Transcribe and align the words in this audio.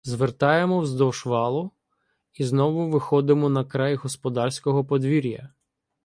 Звертаємо 0.03 0.79
вздовж 0.79 1.25
валу 1.25 1.71
і 2.33 2.43
знову 2.43 2.89
виходимо 2.89 3.49
на 3.49 3.63
край 3.65 3.95
господарського 3.95 4.85
подвір'я. 4.85 5.49